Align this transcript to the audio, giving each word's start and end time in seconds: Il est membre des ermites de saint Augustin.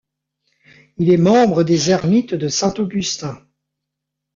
Il 0.97 1.11
est 1.11 1.17
membre 1.17 1.61
des 1.63 1.91
ermites 1.91 2.33
de 2.33 2.47
saint 2.47 2.73
Augustin. 2.79 3.37